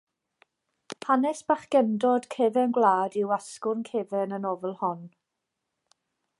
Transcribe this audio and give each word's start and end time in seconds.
Hanes 1.09 1.43
bachgendod 1.51 2.25
cefn 2.37 2.73
gwlad 2.79 3.19
yw 3.25 3.35
asgwrn 3.37 3.87
cefn 3.91 4.35
y 4.39 4.43
nofel 4.47 4.77
hon. 4.81 5.07